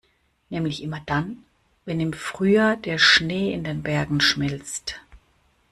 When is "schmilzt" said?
4.19-4.99